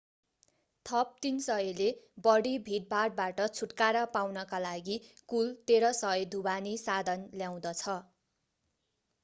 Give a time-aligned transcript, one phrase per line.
[0.85, 1.89] थप 300 ले
[2.27, 4.97] बढि भीडभाडबाट छुटकारा पाउनका लागि
[5.29, 7.99] कुल 1300 ढुवानी साधन ल्याउँदछ